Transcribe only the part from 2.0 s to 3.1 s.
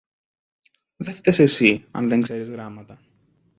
δεν ξέρεις γράμματα!